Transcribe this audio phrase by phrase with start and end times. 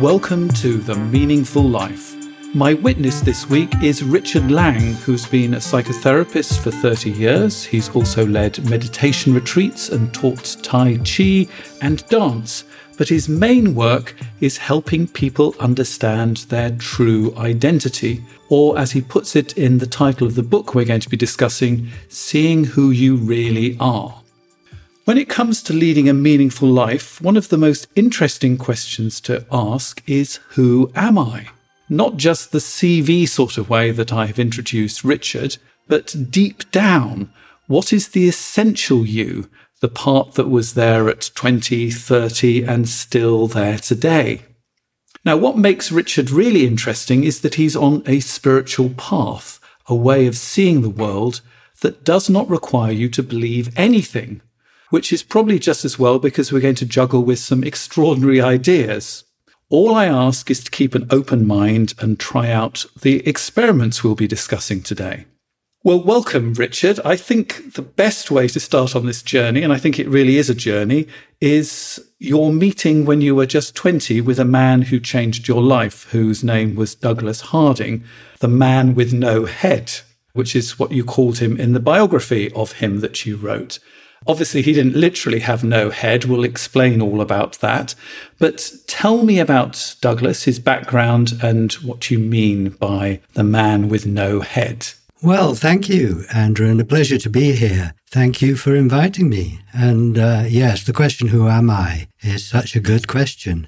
[0.00, 2.14] Welcome to The Meaningful Life.
[2.54, 7.64] My witness this week is Richard Lang, who's been a psychotherapist for 30 years.
[7.64, 11.48] He's also led meditation retreats and taught Tai Chi
[11.82, 12.62] and dance.
[12.96, 19.34] But his main work is helping people understand their true identity, or as he puts
[19.34, 23.16] it in the title of the book we're going to be discussing, seeing who you
[23.16, 24.17] really are.
[25.08, 29.46] When it comes to leading a meaningful life, one of the most interesting questions to
[29.50, 31.48] ask is Who am I?
[31.88, 37.32] Not just the CV sort of way that I have introduced Richard, but deep down,
[37.68, 39.48] what is the essential you,
[39.80, 44.42] the part that was there at 20, 30, and still there today?
[45.24, 50.26] Now, what makes Richard really interesting is that he's on a spiritual path, a way
[50.26, 51.40] of seeing the world
[51.80, 54.42] that does not require you to believe anything
[54.90, 59.24] which is probably just as well because we're going to juggle with some extraordinary ideas.
[59.70, 64.14] All I ask is to keep an open mind and try out the experiments we'll
[64.14, 65.26] be discussing today.
[65.84, 66.98] Well, welcome, Richard.
[67.04, 70.36] I think the best way to start on this journey, and I think it really
[70.36, 71.06] is a journey,
[71.40, 76.10] is your meeting when you were just 20 with a man who changed your life,
[76.10, 78.02] whose name was Douglas Harding,
[78.40, 79.92] the man with no head,
[80.32, 83.78] which is what you called him in the biography of him that you wrote.
[84.26, 86.24] Obviously, he didn't literally have no head.
[86.24, 87.94] We'll explain all about that.
[88.38, 94.06] But tell me about Douglas, his background, and what you mean by the man with
[94.06, 94.88] no head.
[95.22, 97.94] Well, thank you, Andrew, and a pleasure to be here.
[98.10, 99.60] Thank you for inviting me.
[99.72, 103.66] And uh, yes, the question, who am I, is such a good question.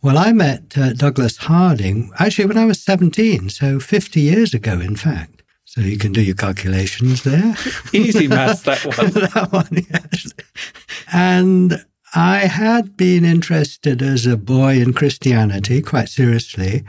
[0.00, 4.80] Well, I met uh, Douglas Harding actually when I was 17, so 50 years ago,
[4.80, 5.41] in fact.
[5.72, 7.56] So you can do your calculations there.
[7.94, 9.10] Easy math, that one.
[9.12, 10.30] that one, yes.
[11.10, 11.82] And
[12.14, 16.84] I had been interested as a boy in Christianity quite seriously.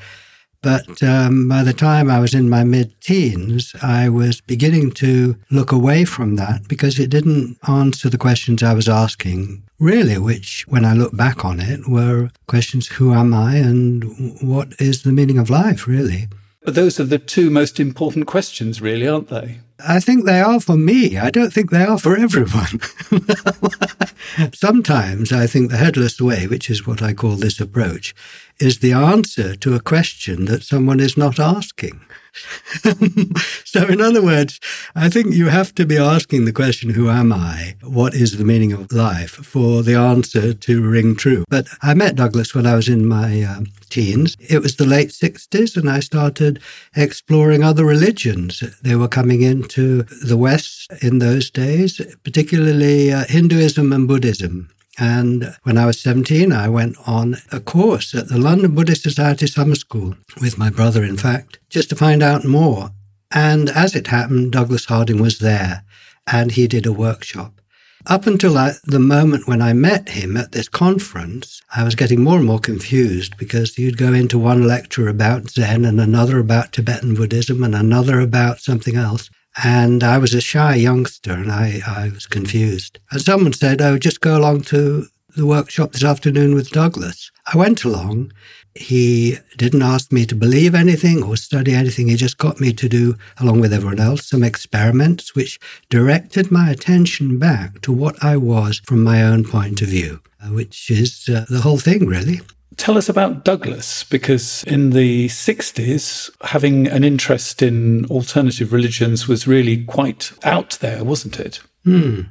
[0.62, 5.38] But um, by the time I was in my mid teens, I was beginning to
[5.50, 10.66] look away from that because it didn't answer the questions I was asking, really, which,
[10.68, 14.04] when I look back on it, were questions who am I and
[14.42, 16.28] what is the meaning of life, really?
[16.64, 19.60] But those are the two most important questions, really, aren't they?
[19.86, 21.18] I think they are for me.
[21.18, 22.80] I don't think they are for everyone.
[24.54, 28.16] Sometimes I think the headless way, which is what I call this approach,
[28.60, 32.00] is the answer to a question that someone is not asking.
[33.64, 34.60] so, in other words,
[34.96, 37.76] I think you have to be asking the question, Who am I?
[37.84, 39.44] What is the meaning of life?
[39.54, 41.46] for the answer to ring true.
[41.48, 44.36] But I met Douglas when I was in my uh, teens.
[44.40, 46.60] It was the late 60s, and I started
[46.96, 48.62] exploring other religions.
[48.82, 54.70] They were coming into the West in those days, particularly uh, Hinduism and Buddhism.
[55.00, 59.48] And when I was 17, I went on a course at the London Buddhist Society
[59.48, 62.92] Summer School with my brother, in fact, just to find out more.
[63.32, 65.84] And as it happened, Douglas Harding was there
[66.28, 67.60] and he did a workshop.
[68.06, 72.22] Up until uh, the moment when I met him at this conference, I was getting
[72.22, 76.74] more and more confused because you'd go into one lecture about Zen and another about
[76.74, 79.30] Tibetan Buddhism and another about something else.
[79.62, 83.00] And I was a shy youngster and I, I was confused.
[83.12, 87.32] And someone said, Oh, just go along to the workshop this afternoon with Douglas.
[87.52, 88.32] I went along.
[88.76, 92.08] He didn't ask me to believe anything or study anything.
[92.08, 95.60] He just got me to do, along with everyone else, some experiments which
[95.90, 100.90] directed my attention back to what I was from my own point of view, which
[100.90, 102.42] is uh, the whole thing, really.
[102.78, 109.48] Tell us about Douglas, because in the 60s, having an interest in alternative religions was
[109.48, 111.60] really quite out there, wasn't it?
[111.84, 112.22] Hmm.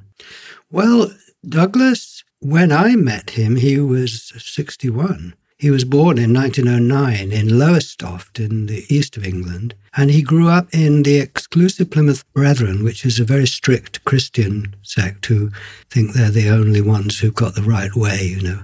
[0.71, 1.13] Well,
[1.47, 5.35] Douglas, when I met him, he was 61.
[5.59, 10.49] He was born in 1909 in Lowestoft in the east of England, and he grew
[10.49, 15.51] up in the exclusive Plymouth Brethren, which is a very strict Christian sect who
[15.89, 18.63] think they're the only ones who've got the right way, you know.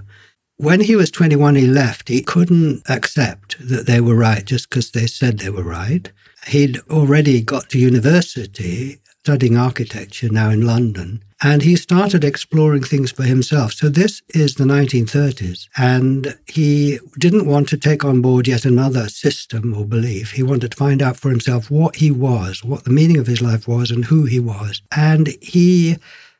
[0.61, 2.09] When he was 21, he left.
[2.09, 6.11] He couldn't accept that they were right just because they said they were right.
[6.47, 11.23] He'd already got to university studying architecture now in London.
[11.41, 13.71] And he started exploring things for himself.
[13.71, 15.69] So this is the 1930s.
[15.77, 20.33] And he didn't want to take on board yet another system or belief.
[20.33, 23.41] He wanted to find out for himself what he was, what the meaning of his
[23.41, 24.81] life was, and who he was.
[24.93, 25.95] And he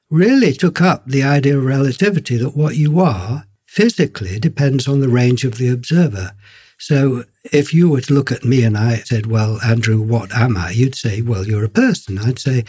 [0.09, 5.07] really took up the idea of relativity that what you are physically depends on the
[5.07, 6.31] range of the observer.
[6.79, 10.57] So if you were to look at me and I said, Well, Andrew, what am
[10.57, 10.71] I?
[10.71, 12.17] You'd say, Well, you're a person.
[12.17, 12.63] I'd say,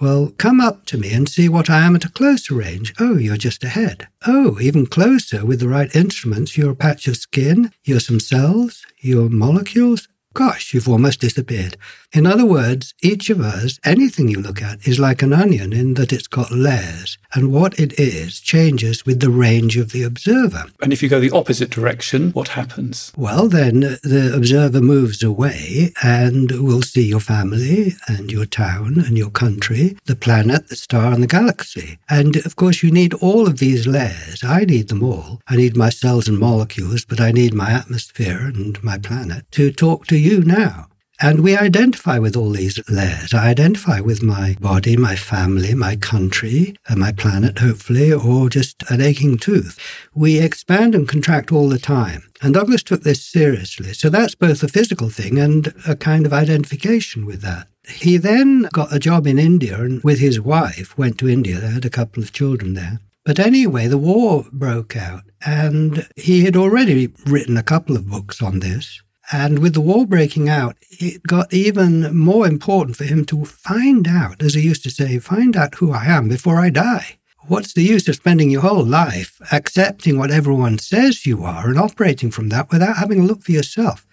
[0.00, 2.94] Well, come up to me and see what I am at a closer range.
[3.00, 4.06] Oh, you're just a head.
[4.26, 8.86] Oh, even closer with the right instruments, you're a patch of skin, you're some cells,
[9.00, 10.06] you're molecules.
[10.34, 11.76] Gosh, you've almost disappeared.
[12.12, 15.94] In other words, each of us, anything you look at, is like an onion in
[15.94, 20.64] that it's got layers, and what it is changes with the range of the observer.
[20.82, 23.12] And if you go the opposite direction, what happens?
[23.16, 28.98] Well, then uh, the observer moves away and will see your family and your town
[28.98, 31.98] and your country, the planet, the star, and the galaxy.
[32.08, 34.42] And of course, you need all of these layers.
[34.42, 35.40] I need them all.
[35.46, 39.72] I need my cells and molecules, but I need my atmosphere and my planet to
[39.72, 40.88] talk to you now.
[41.20, 43.32] And we identify with all these layers.
[43.32, 48.82] I identify with my body, my family, my country, and my planet, hopefully, or just
[48.90, 49.78] an aching tooth.
[50.12, 52.24] We expand and contract all the time.
[52.42, 53.92] And Douglas took this seriously.
[53.94, 57.68] So that's both a physical thing and a kind of identification with that.
[57.88, 61.60] He then got a job in India and with his wife went to India.
[61.60, 62.98] They had a couple of children there.
[63.24, 68.42] But anyway, the war broke out and he had already written a couple of books
[68.42, 69.00] on this.
[69.32, 74.06] And with the war breaking out, it got even more important for him to find
[74.06, 77.18] out, as he used to say, find out who I am before I die.
[77.46, 81.78] What's the use of spending your whole life accepting what everyone says you are and
[81.78, 84.06] operating from that without having a look for yourself?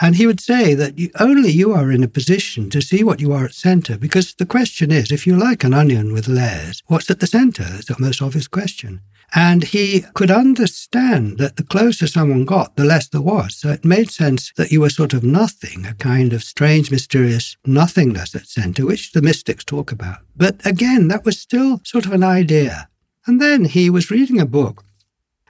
[0.00, 3.20] And he would say that you, only you are in a position to see what
[3.20, 6.82] you are at center, because the question is if you're like an onion with layers,
[6.86, 7.64] what's at the center?
[7.66, 9.00] It's the most obvious question.
[9.34, 13.56] And he could understand that the closer someone got, the less there was.
[13.56, 17.56] So it made sense that you were sort of nothing, a kind of strange, mysterious
[17.66, 20.18] nothingness at center, which the mystics talk about.
[20.34, 22.88] But again, that was still sort of an idea.
[23.26, 24.82] And then he was reading a book,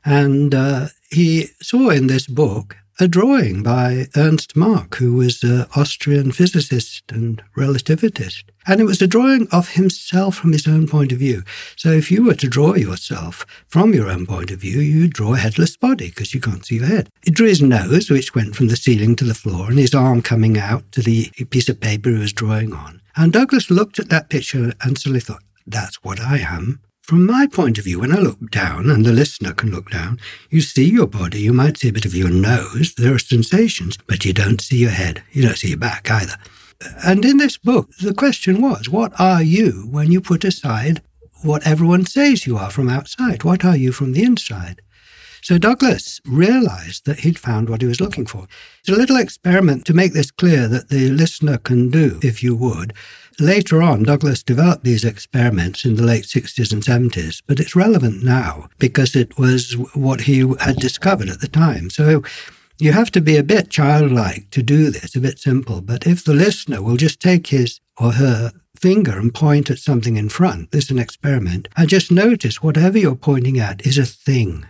[0.04, 5.66] and uh, he saw in this book a drawing by Ernst Mach, who was an
[5.76, 8.44] Austrian physicist and relativist.
[8.66, 11.42] And it was a drawing of himself from his own point of view.
[11.76, 15.34] So if you were to draw yourself from your own point of view, you draw
[15.34, 17.08] a headless body because you can't see your head.
[17.22, 20.20] He drew his nose, which went from the ceiling to the floor, and his arm
[20.20, 23.00] coming out to the piece of paper he was drawing on.
[23.16, 26.80] And Douglas looked at that picture and suddenly thought, that's what I am.
[27.08, 30.20] From my point of view, when I look down, and the listener can look down,
[30.50, 33.96] you see your body, you might see a bit of your nose, there are sensations,
[34.06, 36.34] but you don't see your head, you don't see your back either.
[37.06, 41.00] And in this book, the question was, what are you when you put aside
[41.42, 43.42] what everyone says you are from outside?
[43.42, 44.82] What are you from the inside?
[45.40, 48.46] So Douglas realized that he'd found what he was looking for.
[48.80, 52.54] It's a little experiment to make this clear that the listener can do, if you
[52.56, 52.92] would.
[53.40, 58.24] Later on, Douglas developed these experiments in the late 60s and 70s, but it's relevant
[58.24, 61.88] now because it was what he had discovered at the time.
[61.88, 62.24] So
[62.78, 65.80] you have to be a bit childlike to do this, a bit simple.
[65.80, 70.16] But if the listener will just take his or her finger and point at something
[70.16, 74.04] in front, this is an experiment, and just notice whatever you're pointing at is a
[74.04, 74.66] thing.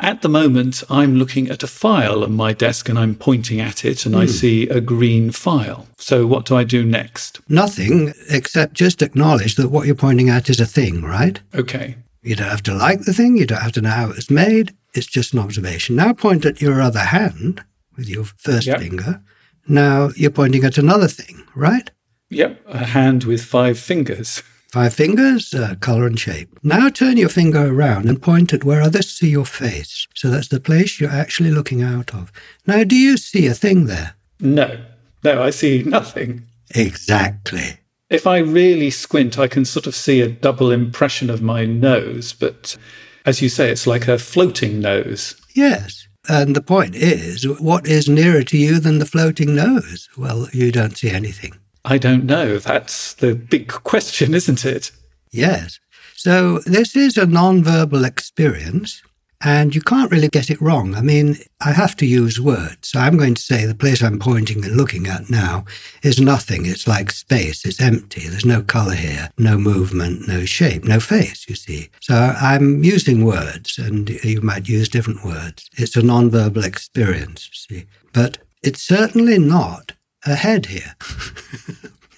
[0.00, 3.84] At the moment, I'm looking at a file on my desk and I'm pointing at
[3.84, 4.18] it and mm.
[4.18, 4.30] I hmm.
[4.30, 5.88] see a green file.
[5.96, 7.40] So, what do I do next?
[7.48, 11.40] Nothing, except just acknowledge that what you're pointing at is a thing, right?
[11.52, 11.96] Okay.
[12.22, 14.74] You don't have to like the thing, you don't have to know how it's made.
[14.94, 15.96] It's just an observation.
[15.96, 17.64] Now point at your other hand
[17.96, 18.80] with your first yep.
[18.80, 19.20] finger.
[19.66, 21.90] Now you're pointing at another thing, right?
[22.30, 24.42] Yep, a hand with five fingers.
[24.70, 26.58] Five fingers, uh, color and shape.
[26.62, 30.06] Now turn your finger around and point at where others see your face.
[30.14, 32.30] So that's the place you're actually looking out of.
[32.66, 34.14] Now, do you see a thing there?
[34.40, 34.78] No.
[35.24, 36.44] No, I see nothing.
[36.74, 37.78] Exactly.
[38.10, 42.34] If I really squint, I can sort of see a double impression of my nose,
[42.34, 42.76] but
[43.24, 45.34] as you say, it's like a floating nose.
[45.54, 46.08] Yes.
[46.28, 50.10] And the point is, what is nearer to you than the floating nose?
[50.16, 51.54] Well, you don't see anything.
[51.90, 52.58] I don't know.
[52.58, 54.90] That's the big question, isn't it?
[55.30, 55.80] Yes.
[56.16, 59.02] So this is a non-verbal experience.
[59.40, 60.96] And you can't really get it wrong.
[60.96, 62.88] I mean, I have to use words.
[62.88, 65.64] So I'm going to say the place I'm pointing and looking at now
[66.02, 66.66] is nothing.
[66.66, 67.64] It's like space.
[67.64, 68.26] It's empty.
[68.26, 71.88] There's no color here, no movement, no shape, no face, you see.
[72.00, 75.70] So I'm using words and you might use different words.
[75.78, 77.86] It's a nonverbal experience, see.
[78.12, 79.92] But it's certainly not
[80.26, 80.94] a head here.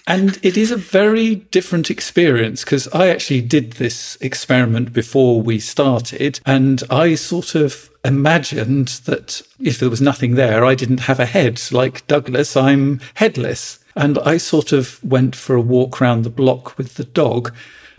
[0.07, 5.59] and it is a very different experience because I actually did this experiment before we
[5.59, 11.19] started, and I sort of imagined that if there was nothing there, I didn't have
[11.19, 11.61] a head.
[11.71, 13.79] Like Douglas, I'm headless.
[13.95, 17.53] And I sort of went for a walk around the block with the dog,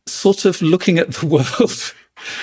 [0.07, 1.27] sort of looking at the
[1.59, 1.95] world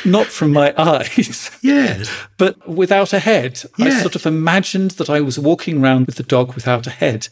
[0.06, 1.52] not from my eyes.
[1.62, 2.10] Yes.
[2.38, 3.62] But without a head.
[3.78, 3.98] Yes.
[3.98, 7.28] I sort of imagined that I was walking around with the dog without a head.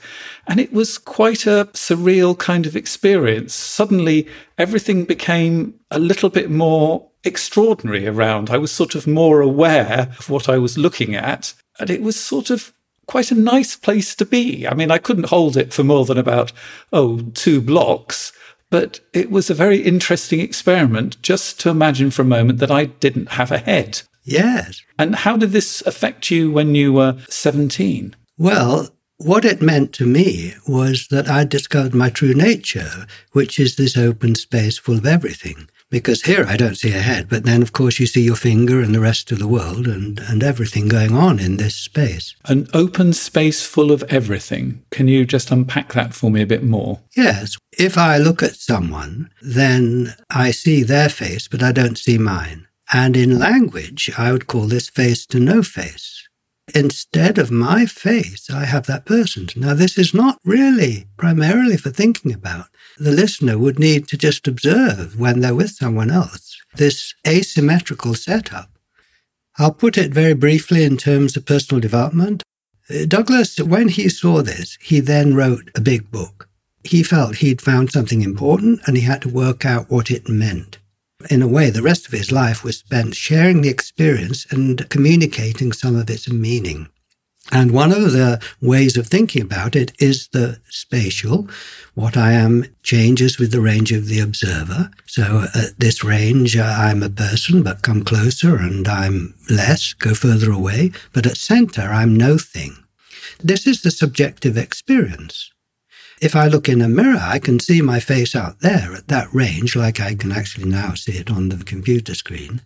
[0.47, 3.53] And it was quite a surreal kind of experience.
[3.53, 4.27] Suddenly,
[4.57, 8.49] everything became a little bit more extraordinary around.
[8.49, 11.53] I was sort of more aware of what I was looking at.
[11.79, 12.73] And it was sort of
[13.07, 14.67] quite a nice place to be.
[14.67, 16.51] I mean, I couldn't hold it for more than about,
[16.91, 18.31] oh, two blocks.
[18.69, 22.85] But it was a very interesting experiment just to imagine for a moment that I
[22.85, 24.01] didn't have a head.
[24.23, 24.81] Yes.
[24.99, 28.15] And how did this affect you when you were 17?
[28.37, 33.75] Well, what it meant to me was that I discovered my true nature, which is
[33.75, 37.61] this open space full of everything because here I don't see a head, but then
[37.61, 40.87] of course you see your finger and the rest of the world and, and everything
[40.87, 42.35] going on in this space.
[42.45, 44.83] An open space full of everything.
[44.91, 46.99] Can you just unpack that for me a bit more?
[47.15, 47.57] Yes.
[47.77, 52.67] If I look at someone, then I see their face, but I don't see mine.
[52.91, 56.27] And in language, I would call this face to no face.
[56.75, 59.55] Instead of my face, I have that person's.
[59.55, 62.67] Now, this is not really primarily for thinking about.
[62.99, 68.69] The listener would need to just observe when they're with someone else this asymmetrical setup.
[69.57, 72.43] I'll put it very briefly in terms of personal development.
[72.89, 76.47] Uh, Douglas, when he saw this, he then wrote a big book.
[76.83, 80.77] He felt he'd found something important and he had to work out what it meant
[81.29, 85.71] in a way, the rest of his life was spent sharing the experience and communicating
[85.71, 86.89] some of its meaning.
[87.51, 91.47] And one of the ways of thinking about it is the spatial.
[91.93, 94.91] What I am changes with the range of the observer.
[95.05, 100.13] So at this range, uh, I'm a person, but come closer and I'm less, go
[100.13, 100.91] further away.
[101.13, 102.75] But at center, I'm no thing.
[103.39, 105.51] This is the subjective experience.
[106.19, 109.31] If I look in a mirror, I can see my face out there at that
[109.33, 112.61] range, like I can actually now see it on the computer screen.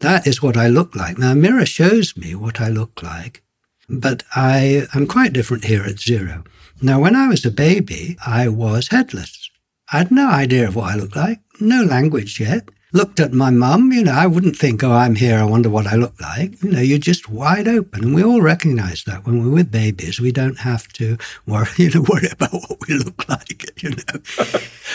[0.00, 1.16] That is what I look like.
[1.16, 3.42] Now, a mirror shows me what I look like,
[3.88, 6.44] but I am quite different here at zero.
[6.80, 9.50] Now, when I was a baby, I was headless.
[9.92, 13.50] I had no idea of what I looked like, no language yet looked at my
[13.50, 16.62] mum, you know, I wouldn't think, oh, I'm here, I wonder what I look like.
[16.62, 18.04] You know, you're just wide open.
[18.04, 21.90] And we all recognize that when we're with babies, we don't have to worry, you
[21.90, 24.20] know, worry about what we look like, you know.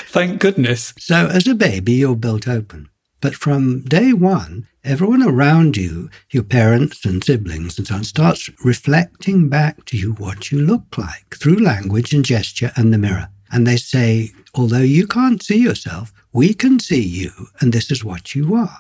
[0.08, 0.94] Thank goodness.
[0.98, 2.90] So as a baby, you're built open.
[3.24, 8.50] But from day one, everyone around you, your parents and siblings and so on, starts
[8.66, 13.30] reflecting back to you what you look like through language and gesture and the mirror.
[13.50, 18.04] And they say, although you can't see yourself, we can see you, and this is
[18.04, 18.80] what you are.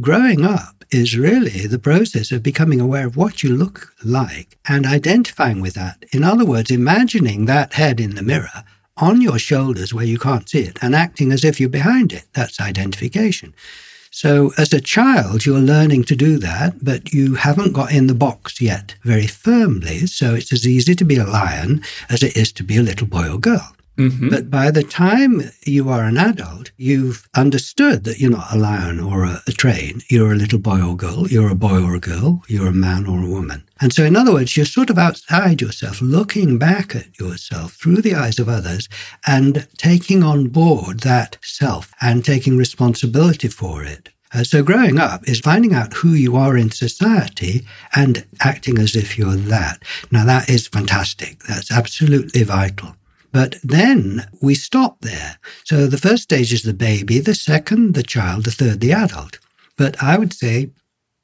[0.00, 4.86] Growing up is really the process of becoming aware of what you look like and
[4.86, 6.04] identifying with that.
[6.12, 8.62] In other words, imagining that head in the mirror
[8.96, 12.24] on your shoulders where you can't see it and acting as if you're behind it.
[12.32, 13.54] That's identification.
[14.10, 18.14] So, as a child, you're learning to do that, but you haven't got in the
[18.14, 20.06] box yet very firmly.
[20.06, 23.06] So, it's as easy to be a lion as it is to be a little
[23.06, 23.74] boy or girl.
[23.98, 24.30] Mm-hmm.
[24.30, 29.00] But by the time you are an adult, you've understood that you're not a lion
[29.00, 30.00] or a, a, train.
[30.08, 31.28] You're a little boy or girl.
[31.28, 32.42] You're a boy or a girl.
[32.48, 33.64] You're a man or a woman.
[33.80, 38.00] And so, in other words, you're sort of outside yourself, looking back at yourself through
[38.00, 38.88] the eyes of others
[39.26, 44.08] and taking on board that self and taking responsibility for it.
[44.34, 48.96] Uh, so, growing up is finding out who you are in society and acting as
[48.96, 49.82] if you're that.
[50.10, 51.40] Now, that is fantastic.
[51.40, 52.96] That's absolutely vital.
[53.32, 55.38] But then we stop there.
[55.64, 59.38] So the first stage is the baby, the second, the child, the third, the adult.
[59.76, 60.70] But I would say,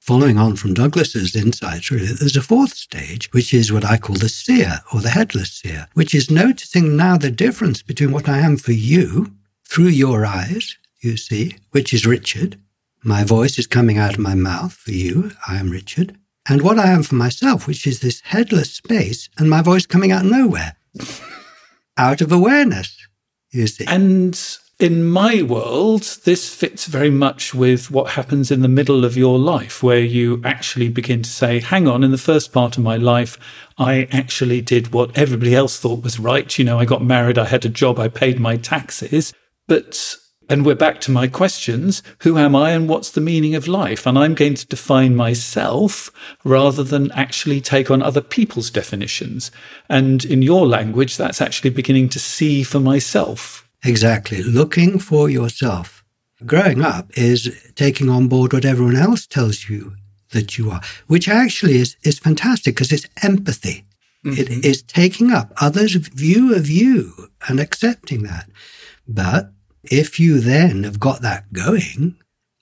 [0.01, 4.17] following on from Douglas's insights, really, there's a fourth stage, which is what I call
[4.17, 8.39] the seer or the headless seer, which is noticing now the difference between what I
[8.39, 9.35] am for you
[9.67, 12.59] through your eyes, you see, which is Richard.
[13.05, 15.33] My voice is coming out of my mouth for you.
[15.47, 16.17] I am Richard.
[16.49, 20.11] And what I am for myself, which is this headless space and my voice coming
[20.11, 20.75] out nowhere
[21.99, 22.97] out of awareness,
[23.51, 23.85] you see.
[23.87, 24.41] And
[24.79, 29.39] in my world, this fits very much with what happens in the middle of your
[29.39, 32.97] life, where you actually begin to say, hang on, in the first part of my
[32.97, 33.37] life,
[33.77, 36.57] I actually did what everybody else thought was right.
[36.57, 39.33] You know, I got married, I had a job, I paid my taxes.
[39.67, 40.17] But
[40.49, 42.03] And we're back to my questions.
[42.23, 44.07] Who am I and what's the meaning of life?
[44.07, 46.11] And I'm going to define myself
[46.43, 49.51] rather than actually take on other people's definitions.
[49.91, 53.69] And in your language, that's actually beginning to see for myself.
[53.85, 54.43] Exactly.
[54.43, 56.03] Looking for yourself.
[56.47, 59.97] Growing up is taking on board what everyone else tells you
[60.31, 63.85] that you are, which actually is, is fantastic because it's empathy.
[64.25, 64.41] Mm-hmm.
[64.41, 68.49] It is taking up others' view of you and accepting that.
[69.07, 69.53] But
[69.85, 72.17] if you then have got that going,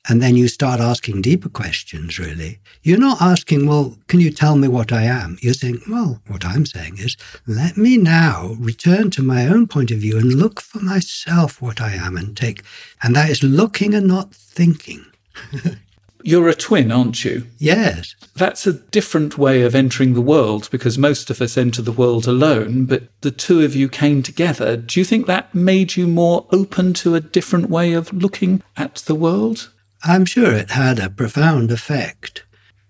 [0.08, 4.56] and then you start asking deeper questions, really, you're not asking, well, can you tell
[4.56, 5.36] me what I am?
[5.40, 9.90] You're saying, well, what I'm saying is, let me now return to my own point
[9.90, 12.62] of view and look for myself what I am and take,
[13.02, 15.04] and that is looking and not thinking.
[16.26, 17.46] You're a twin, aren't you?
[17.56, 18.16] Yes.
[18.34, 22.26] That's a different way of entering the world because most of us enter the world
[22.26, 24.76] alone, but the two of you came together.
[24.76, 28.96] Do you think that made you more open to a different way of looking at
[29.06, 29.70] the world?
[30.02, 32.44] I'm sure it had a profound effect,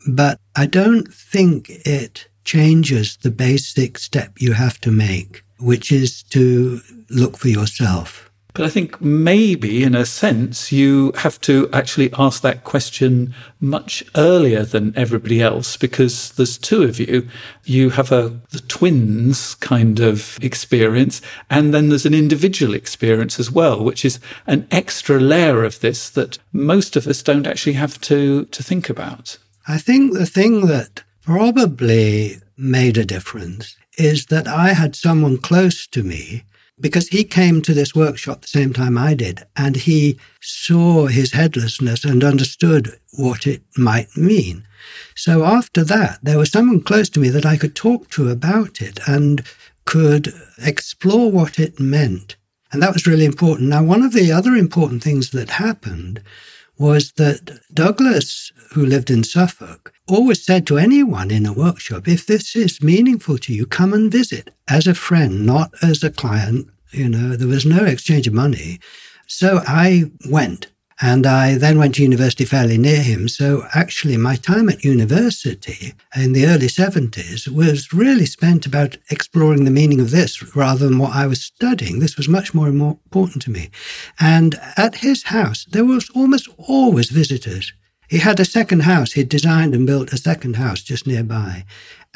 [0.09, 6.23] but I don't think it changes the basic step you have to make, which is
[6.31, 8.26] to look for yourself.
[8.57, 14.03] But I think maybe, in a sense, you have to actually ask that question much
[14.15, 17.29] earlier than everybody else because there's two of you.
[17.65, 21.21] You have a the twins kind of experience,
[21.51, 26.09] and then there's an individual experience as well, which is an extra layer of this
[26.09, 29.37] that most of us don't actually have to to think about.
[29.69, 35.87] I think the thing that probably made a difference is that I had someone close
[35.89, 36.45] to me
[36.79, 41.33] because he came to this workshop the same time I did, and he saw his
[41.33, 44.67] headlessness and understood what it might mean.
[45.15, 48.81] So after that, there was someone close to me that I could talk to about
[48.83, 49.43] it and
[49.85, 52.37] could explore what it meant.
[52.73, 53.71] And that was really important.
[53.71, 56.21] Now, one of the other important things that happened
[56.79, 62.27] was that Douglas, who lived in Suffolk, always said to anyone in a workshop, if
[62.27, 66.69] this is meaningful to you, come and visit as a friend, not as a client.
[66.93, 68.79] You know, there was no exchange of money.
[69.27, 70.69] So I went
[71.01, 73.29] and I then went to university fairly near him.
[73.29, 79.65] So actually, my time at university in the early 70s was really spent about exploring
[79.65, 81.99] the meaning of this rather than what I was studying.
[81.99, 83.71] This was much more important to me.
[84.19, 87.75] And at his house, there was almost always visitors.
[88.09, 89.13] He had a second house.
[89.13, 91.67] He'd designed and built a second house just nearby.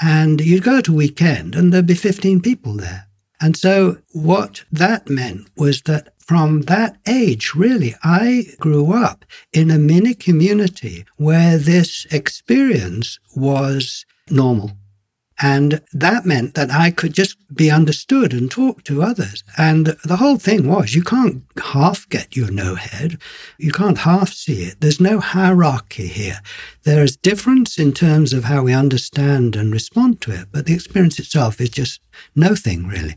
[0.01, 3.10] And you'd go to weekend and there'd be 15 people there.
[3.41, 9.71] And so what that meant was that from that age, really, I grew up in
[9.71, 14.73] a mini community where this experience was normal.
[15.43, 19.43] And that meant that I could just be understood and talk to others.
[19.57, 23.19] And the whole thing was you can't half get your no head.
[23.59, 24.81] You can't half see it.
[24.81, 26.41] There's no hierarchy here.
[26.83, 30.75] There is difference in terms of how we understand and respond to it, but the
[30.75, 32.01] experience itself is just
[32.37, 33.17] no thing really.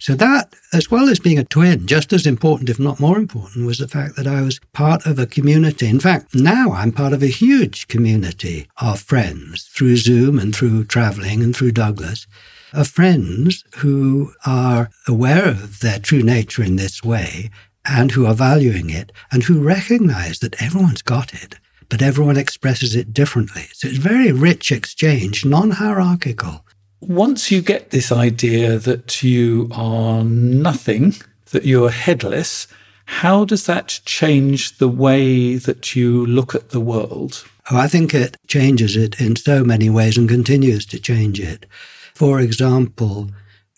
[0.00, 3.66] So that, as well as being a twin, just as important, if not more important,
[3.66, 5.88] was the fact that I was part of a community.
[5.88, 10.84] In fact, now I'm part of a huge community of friends through Zoom and through
[10.84, 12.26] traveling and through Douglas
[12.72, 17.50] of friends who are aware of their true nature in this way
[17.84, 21.56] and who are valuing it and who recognize that everyone's got it,
[21.88, 23.66] but everyone expresses it differently.
[23.72, 26.64] So it's very rich exchange, non hierarchical
[27.00, 31.14] once you get this idea that you are nothing,
[31.50, 32.66] that you're headless,
[33.06, 37.44] how does that change the way that you look at the world?
[37.70, 41.66] Oh, I think it changes it in so many ways and continues to change it.
[42.14, 43.30] For example,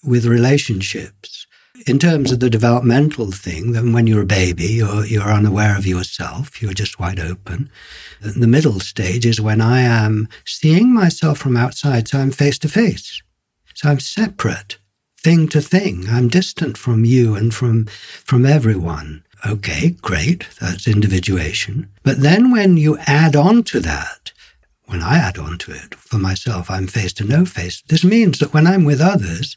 [0.02, 1.39] with relationships,
[1.86, 5.86] in terms of the developmental thing, then when you're a baby, you're, you're unaware of
[5.86, 7.70] yourself, you're just wide open.
[8.20, 12.68] The middle stage is when I am seeing myself from outside, so I'm face to
[12.68, 13.22] face.
[13.74, 14.78] So I'm separate,
[15.18, 16.06] thing to thing.
[16.08, 19.24] I'm distant from you and from, from everyone.
[19.46, 21.90] Okay, great, that's individuation.
[22.02, 24.32] But then when you add on to that,
[24.86, 27.82] when I add on to it for myself, I'm face to no face.
[27.82, 29.56] This means that when I'm with others,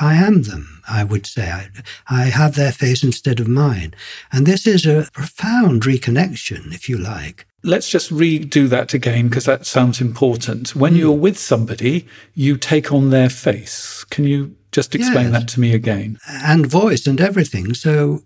[0.00, 1.50] I am them, I would say.
[1.50, 1.68] I,
[2.08, 3.94] I have their face instead of mine.
[4.32, 7.46] And this is a profound reconnection, if you like.
[7.64, 10.74] Let's just redo that again because that sounds important.
[10.74, 10.98] When mm.
[10.98, 14.04] you're with somebody, you take on their face.
[14.10, 15.32] Can you just explain yes.
[15.32, 16.18] that to me again?
[16.26, 17.74] And voice and everything.
[17.74, 18.22] So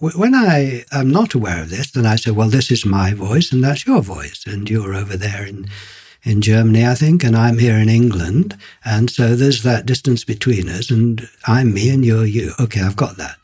[0.00, 3.52] when I am not aware of this, then I say, well, this is my voice
[3.52, 4.44] and that's your voice.
[4.46, 5.68] And you're over there in
[6.24, 8.56] in Germany, I think, and I'm here in England.
[8.84, 12.52] And so there's that distance between us, and I'm me and you're you.
[12.60, 13.36] Okay, I've got that.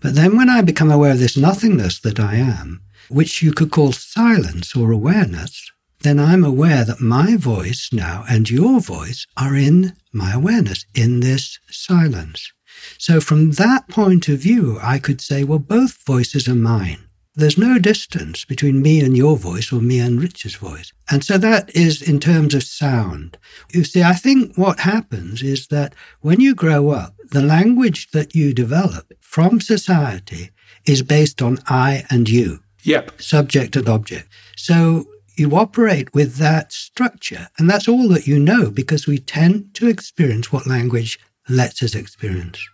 [0.00, 3.70] But then when I become aware of this nothingness that I am, which you could
[3.70, 5.70] call silence or awareness,
[6.00, 11.20] then I'm aware that my voice now and your voice are in my awareness, in
[11.20, 12.52] this silence.
[12.98, 17.08] So from that point of view, I could say, well, both voices are mine.
[17.36, 20.92] There's no distance between me and your voice or me and Richard's voice.
[21.10, 23.38] And so that is in terms of sound.
[23.72, 28.36] You see, I think what happens is that when you grow up, the language that
[28.36, 30.50] you develop from society
[30.86, 32.60] is based on I and you.
[32.84, 33.20] Yep.
[33.20, 34.28] Subject and object.
[34.56, 39.74] So you operate with that structure, and that's all that you know because we tend
[39.74, 41.18] to experience what language
[41.48, 42.64] lets us experience.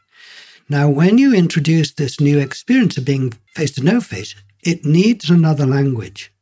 [0.69, 5.31] Now, when you introduce this new experience of being face to no face, it needs
[5.31, 6.33] another language.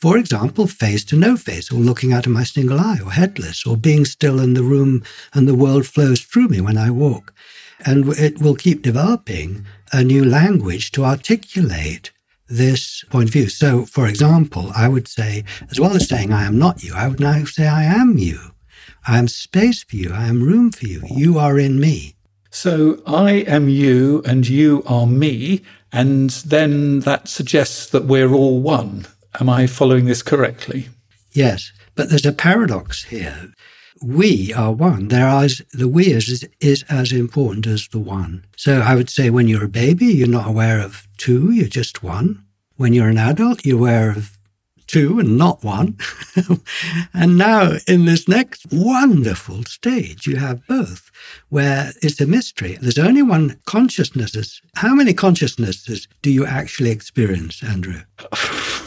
[0.00, 3.66] For example, face to no face, or looking out of my single eye, or headless,
[3.66, 7.32] or being still in the room and the world flows through me when I walk.
[7.84, 12.10] And it will keep developing a new language to articulate
[12.48, 13.48] this point of view.
[13.48, 17.08] So, for example, I would say, as well as saying I am not you, I
[17.08, 18.38] would now say I am you.
[19.06, 20.12] I am space for you.
[20.12, 21.02] I am room for you.
[21.10, 22.15] You are in me.
[22.56, 25.60] So I am you and you are me.
[25.92, 29.06] And then that suggests that we're all one.
[29.38, 30.88] Am I following this correctly?
[31.32, 33.52] Yes, but there's a paradox here.
[34.02, 35.08] We are one.
[35.08, 38.46] There is the we is, is as important as the one.
[38.56, 42.02] So I would say when you're a baby, you're not aware of two, you're just
[42.02, 42.42] one.
[42.78, 44.35] When you're an adult, you're aware of
[44.86, 45.96] two and not one.
[47.14, 51.10] and now in this next wonderful stage, you have both,
[51.48, 52.78] where it's a mystery.
[52.80, 54.60] There's only one consciousness.
[54.76, 58.00] How many consciousnesses do you actually experience, Andrew?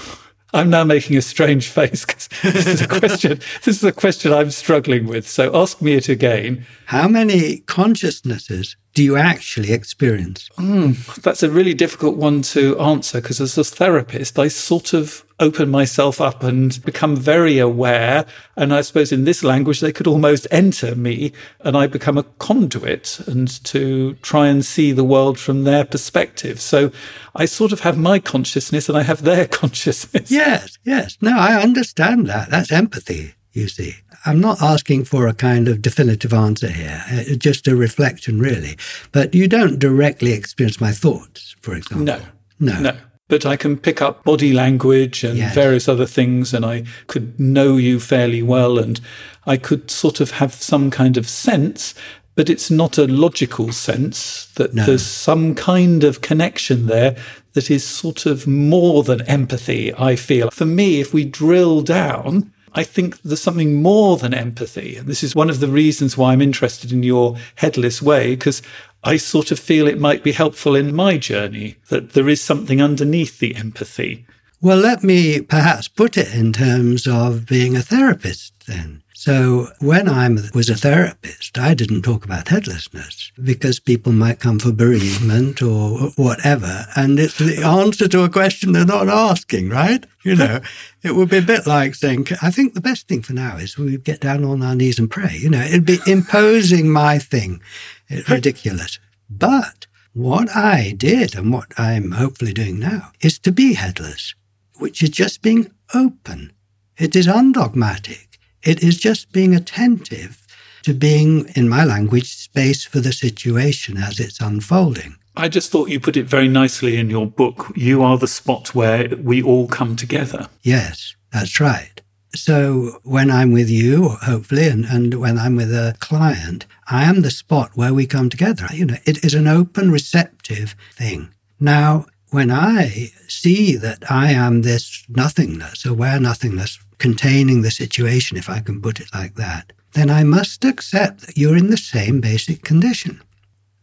[0.54, 3.40] I'm now making a strange face because this is a question.
[3.64, 5.28] this is a question I'm struggling with.
[5.28, 6.66] So ask me it again.
[6.86, 10.49] How many consciousnesses do you actually experience?
[10.58, 15.25] Mm, that's a really difficult one to answer because as a therapist, I sort of
[15.39, 18.25] open myself up and become very aware.
[18.58, 22.23] And I suppose in this language, they could almost enter me and I become a
[22.23, 26.60] conduit and to try and see the world from their perspective.
[26.60, 26.91] So
[27.36, 30.32] I sort of have my consciousness and I have their consciousness.
[30.32, 31.17] Yes, yes.
[31.21, 32.49] No, I understand that.
[32.49, 33.95] That's empathy, you see.
[34.25, 38.77] I'm not asking for a kind of definitive answer here, uh, just a reflection, really.
[39.12, 42.05] But you don't directly experience my thoughts, for example.
[42.05, 42.21] No.
[42.60, 42.79] No.
[42.79, 42.97] No
[43.29, 45.55] but I can pick up body language and yes.
[45.55, 48.99] various other things, and I could know you fairly well, and
[49.45, 51.93] I could sort of have some kind of sense,
[52.36, 54.86] but it's not a logical sense that no.
[54.86, 57.15] there's some kind of connection there
[57.53, 60.49] that is sort of more than empathy, I feel.
[60.49, 64.95] For me, if we drill down, I think there's something more than empathy.
[64.97, 68.62] And this is one of the reasons why I'm interested in your headless way, because
[69.03, 72.82] I sort of feel it might be helpful in my journey that there is something
[72.82, 74.25] underneath the empathy.
[74.62, 79.03] Well, let me perhaps put it in terms of being a therapist then.
[79.19, 84.60] So when I was a therapist, I didn't talk about headlessness because people might come
[84.60, 86.86] for bereavement or whatever.
[86.95, 90.05] And it's the answer to a question they're not asking, right?
[90.23, 90.62] You know,
[91.03, 93.77] it would be a bit like saying, I think the best thing for now is
[93.77, 95.36] we get down on our knees and pray.
[95.38, 97.60] You know, it'd be imposing my thing.
[98.08, 98.99] It's ridiculous.
[99.29, 104.34] But what I did and what I'm hopefully doing now is to be headless,
[104.77, 106.53] which is just being open.
[106.97, 108.29] It is undogmatic.
[108.63, 110.45] It is just being attentive
[110.84, 115.15] to being, in my language, space for the situation as it's unfolding.
[115.36, 117.72] I just thought you put it very nicely in your book.
[117.76, 120.50] You are the spot where we all come together.
[120.62, 122.02] Yes, that's right.
[122.36, 127.22] So when I'm with you, hopefully, and, and when I'm with a client, I am
[127.22, 128.67] the spot where we come together.
[128.74, 131.30] You know, it is an open, receptive thing.
[131.60, 138.50] Now, when I see that I am this nothingness, aware nothingness, containing the situation, if
[138.50, 142.22] I can put it like that, then I must accept that you're in the same
[142.22, 143.22] basic condition.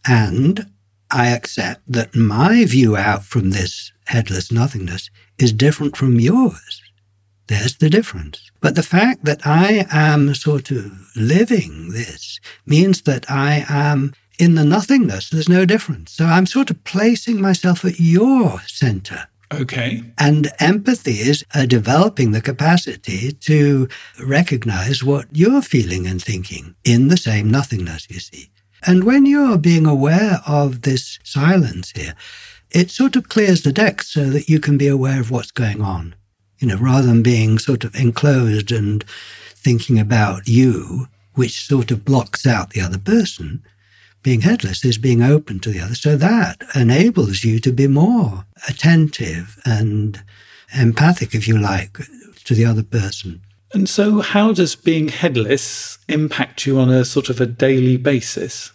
[0.06, 0.70] And
[1.10, 6.82] I accept that my view out from this headless nothingness is different from yours.
[7.48, 8.50] There's the difference.
[8.60, 14.54] But the fact that I am sort of living this means that I am in
[14.54, 15.30] the nothingness.
[15.30, 16.12] There's no difference.
[16.12, 19.28] So I'm sort of placing myself at your center.
[19.52, 20.02] Okay.
[20.18, 23.88] And empathy is uh, developing the capacity to
[24.24, 28.50] recognize what you're feeling and thinking in the same nothingness, you see.
[28.84, 32.14] And when you're being aware of this silence here,
[32.70, 35.80] it sort of clears the deck so that you can be aware of what's going
[35.80, 36.14] on.
[36.58, 39.04] You know, rather than being sort of enclosed and
[39.54, 43.62] thinking about you, which sort of blocks out the other person,
[44.26, 45.94] being headless is being open to the other.
[45.94, 50.20] So that enables you to be more attentive and
[50.76, 51.96] empathic, if you like,
[52.42, 53.40] to the other person.
[53.72, 58.72] And so, how does being headless impact you on a sort of a daily basis?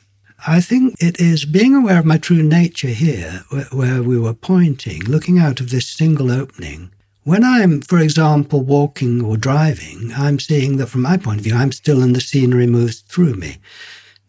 [0.47, 5.03] I think it is being aware of my true nature here, where, we were pointing,
[5.03, 6.91] looking out of this single opening.
[7.23, 11.55] When I'm, for example, walking or driving, I'm seeing that from my point of view,
[11.55, 13.57] I'm still and the scenery moves through me.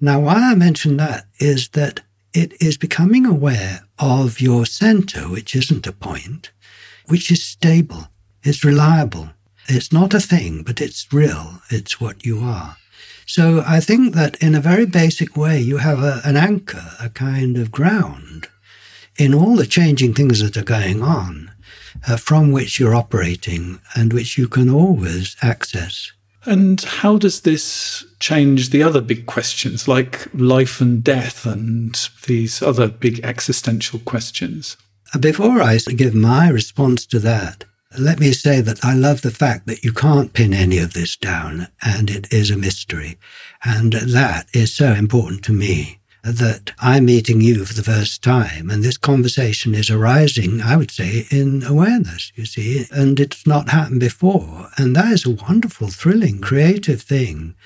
[0.04, 2.00] Now, why I mention that is that
[2.34, 6.50] it is becoming aware of your center, which isn't a point,
[7.06, 8.08] which is stable,
[8.42, 9.30] it's reliable.
[9.68, 11.62] It's not a thing, but it's real.
[11.70, 12.76] It's what you are.
[13.26, 17.08] So I think that in a very basic way, you have a, an anchor, a
[17.08, 18.48] kind of ground
[19.16, 21.52] in all the changing things that are going on
[22.08, 26.10] uh, from which you're operating and which you can always access.
[26.44, 31.94] And how does this change the other big questions like life and death and
[32.26, 34.76] these other big existential questions?
[35.18, 37.64] Before I give my response to that,
[37.98, 41.16] let me say that I love the fact that you can't pin any of this
[41.16, 43.18] down and it is a mystery.
[43.64, 48.70] And that is so important to me that I'm meeting you for the first time
[48.70, 53.70] and this conversation is arising, I would say, in awareness, you see, and it's not
[53.70, 54.68] happened before.
[54.76, 57.56] And that is a wonderful, thrilling, creative thing.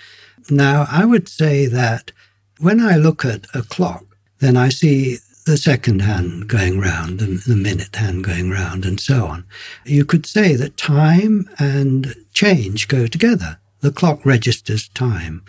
[0.49, 2.13] Now, I would say that
[2.59, 4.05] when I look at a clock,
[4.39, 8.99] then I see the second hand going round and the minute hand going round and
[8.99, 9.45] so on.
[9.85, 13.59] You could say that time and change go together.
[13.81, 15.45] The clock registers time.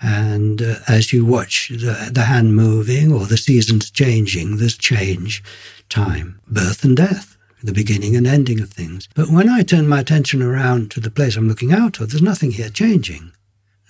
[0.00, 5.42] And uh, as you watch the, the hand moving or the seasons changing, there's change,
[5.88, 9.08] time, birth and death, the beginning and ending of things.
[9.14, 12.22] But when I turn my attention around to the place I'm looking out of, there's
[12.22, 13.32] nothing here changing.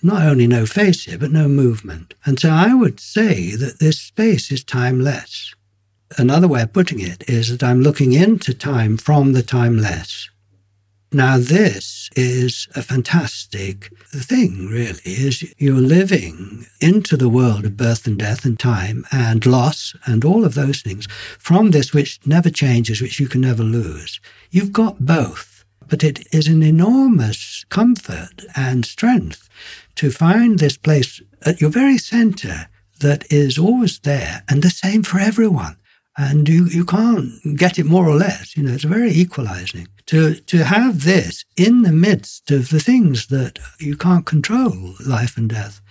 [0.03, 2.15] Not only no face here, but no movement.
[2.25, 5.53] And so I would say that this space is timeless.
[6.17, 10.30] Another way of putting it is that I'm looking into time from the timeless.
[11.13, 18.07] Now, this is a fantastic thing, really, is you're living into the world of birth
[18.07, 22.49] and death and time and loss and all of those things from this which never
[22.49, 24.21] changes, which you can never lose.
[24.51, 29.49] You've got both, but it is an enormous comfort and strength
[29.95, 32.69] to find this place at your very center
[33.01, 35.75] that is always there and the same for everyone
[36.17, 38.55] and you, you can't get it more or less.
[38.57, 39.87] You know, it's very equalizing.
[40.07, 45.37] To, to have this in the midst of the things that you can't control, life
[45.37, 45.81] and death,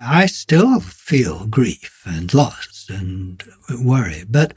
[0.00, 3.44] I still feel grief and loss and
[3.80, 4.24] worry.
[4.28, 4.54] But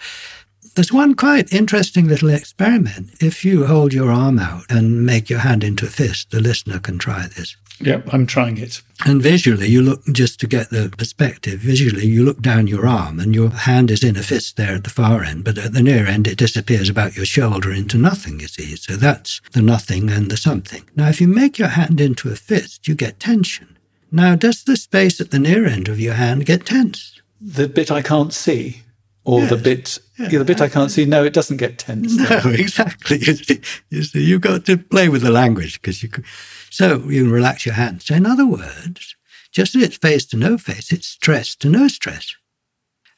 [0.76, 3.12] there's one quite interesting little experiment.
[3.21, 6.80] If you hold your arm out and make your hand into a fist, the listener
[6.80, 7.56] can try this.
[7.86, 8.82] Yep, I'm trying it.
[9.06, 11.60] And visually, you look just to get the perspective.
[11.60, 14.84] Visually, you look down your arm and your hand is in a fist there at
[14.86, 18.39] the far end, but at the near end, it disappears about your shoulder into nothing,
[18.39, 18.76] you see.
[18.78, 20.84] So that's the nothing and the something.
[20.96, 23.78] Now, if you make your hand into a fist, you get tension.
[24.12, 27.22] Now, does the space at the near end of your hand get tense?
[27.41, 28.84] The bit I can't see,
[29.26, 29.50] or Yes.
[29.50, 30.30] the bit, Yeah.
[30.32, 31.04] yeah, the bit I can't see.
[31.06, 32.15] No, it doesn't get tense.
[32.30, 33.17] No, exactly.
[33.17, 36.24] You see, you see, you've got to play with the language because you can.
[36.73, 38.05] So you relax your hands.
[38.05, 39.15] So in other words,
[39.51, 42.33] just as it's face to no face, it's stress to no stress.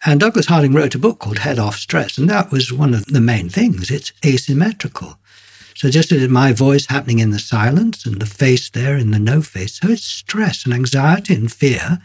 [0.06, 3.06] And Douglas Harding wrote a book called Head Off Stress, and that was one of
[3.06, 3.90] the main things.
[3.90, 5.20] It's asymmetrical.
[5.74, 9.20] So just as my voice happening in the silence and the face there in the
[9.20, 12.00] no face, so it's stress and anxiety and fear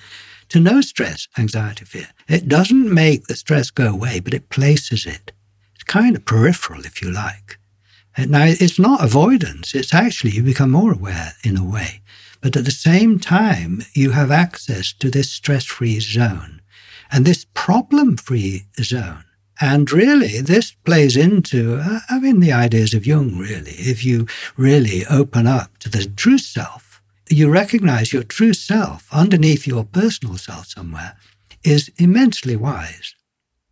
[0.51, 2.11] to no stress, anxiety, fear.
[2.29, 5.33] It doesn't make the stress go away, but it places it.
[5.75, 7.60] It's kind of peripheral, if you like.
[8.19, 9.75] Now, it's not avoidance.
[9.75, 12.03] It's actually you become more aware in a way.
[12.41, 16.61] But at the same time, you have access to this stress free zone
[17.13, 19.25] and this problem free zone.
[19.61, 23.73] And really, this plays into, uh, I mean, the ideas of Jung, really.
[23.73, 29.67] If you really open up to the true self, you recognize your true self underneath
[29.67, 31.17] your personal self somewhere
[31.63, 33.15] is immensely wise.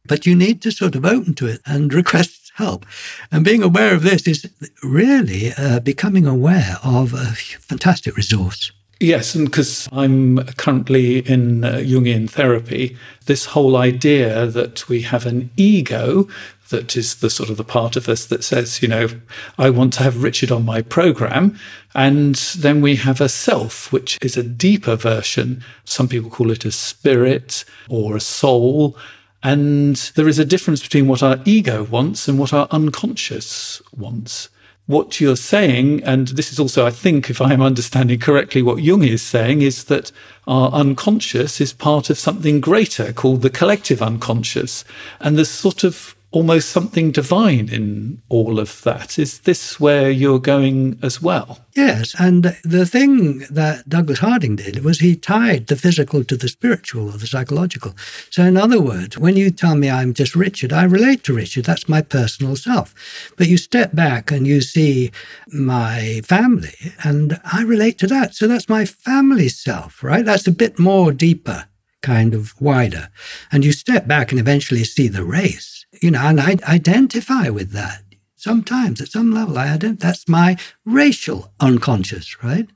[0.04, 2.84] But you need to sort of open to it and request help.
[3.32, 4.50] And being aware of this is
[4.82, 7.32] really uh, becoming aware of a
[7.70, 8.72] fantastic resource.
[9.00, 15.24] Yes, and because I'm currently in uh, Jungian therapy, this whole idea that we have
[15.24, 16.26] an ego
[16.70, 19.08] that is the sort of the part of us that says, you know,
[19.56, 21.58] I want to have Richard on my program.
[21.94, 25.64] And then we have a self, which is a deeper version.
[25.84, 28.96] Some people call it a spirit or a soul.
[29.42, 34.48] And there is a difference between what our ego wants and what our unconscious wants.
[34.88, 38.82] what you're saying, and this is also, I think, if I am understanding correctly, what
[38.82, 40.10] Jung is saying, is that
[40.46, 44.86] our unconscious is part of something greater called the collective unconscious.
[45.20, 49.18] And there's sort of almost something divine in all of that.
[49.18, 51.60] Is this where you're going as well?
[51.74, 52.14] Yes.
[52.18, 57.08] And the thing that Douglas Harding did was he tied the physical to the spiritual
[57.08, 57.94] or the psychological.
[58.30, 61.64] So, in other words, when you tell me I'm just Richard, I relate to Richard.
[61.64, 62.94] That's my personal self.
[63.36, 65.10] But you step back and you see
[65.46, 68.34] my family, and I relate to that.
[68.34, 70.24] So, that's my family self, right?
[70.24, 71.66] That's a bit more deeper,
[72.02, 73.08] kind of wider.
[73.50, 77.72] And you step back and eventually see the race you know, and I identify with
[77.72, 78.02] that.
[78.36, 80.08] Sometimes at some level, I identify.
[80.08, 82.68] That's my racial unconscious, right?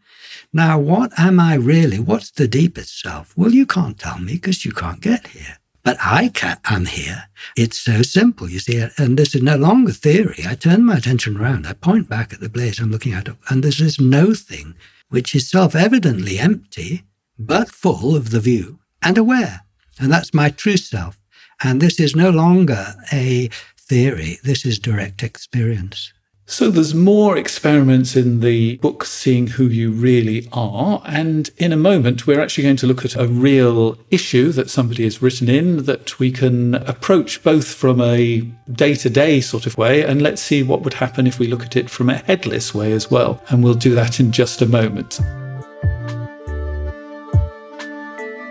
[0.52, 1.98] Now, what am I really?
[1.98, 3.32] What's the deepest self?
[3.36, 5.58] Well, you can't tell me because you can't get here.
[5.84, 7.24] But I can, I'm here.
[7.56, 8.84] It's so simple, you see.
[8.98, 10.44] And this is no longer theory.
[10.46, 11.66] I turn my attention around.
[11.66, 14.74] I point back at the blaze I'm looking at, and there's this no thing,
[15.08, 17.04] which is self-evidently empty,
[17.38, 19.62] but full of the view and aware.
[19.98, 21.21] And that's my true self.
[21.64, 26.12] And this is no longer a theory, this is direct experience.
[26.44, 31.00] So there's more experiments in the book seeing who you really are.
[31.06, 35.04] And in a moment, we're actually going to look at a real issue that somebody
[35.04, 39.78] has written in that we can approach both from a day to day sort of
[39.78, 40.04] way.
[40.04, 42.92] And let's see what would happen if we look at it from a headless way
[42.92, 43.40] as well.
[43.48, 45.20] And we'll do that in just a moment.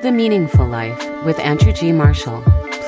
[0.01, 1.91] The Meaningful Life with Andrew G.
[1.91, 2.41] Marshall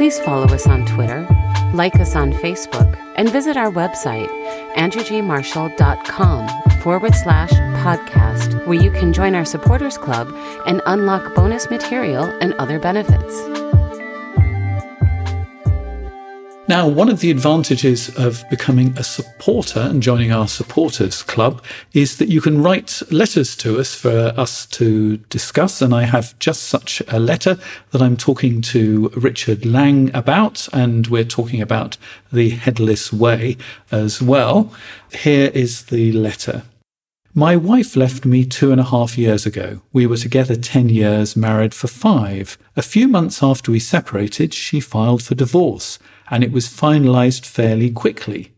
[0.04, 1.26] Please follow us on Twitter,
[1.74, 4.28] like us on Facebook, and visit our website,
[4.76, 6.50] andrewgmarshall.com
[6.82, 10.28] forward slash podcast, where you can join our supporters club
[10.68, 13.62] and unlock bonus material and other benefits.
[16.69, 22.15] Now, one of the advantages of becoming a supporter and joining our supporters club is
[22.17, 25.82] that you can write letters to us for us to discuss.
[25.82, 27.58] And I have just such a letter
[27.91, 31.97] that I'm talking to Richard Lang about, and we're talking about
[32.32, 33.58] the headless way
[33.91, 34.73] as well.
[35.12, 36.63] Here is the letter.
[37.36, 39.82] My wife left me two and a half years ago.
[39.91, 42.58] We were together 10 years, married for five.
[42.78, 45.99] A few months after we separated, she filed for divorce
[46.34, 48.52] and it was finalized fairly quickly.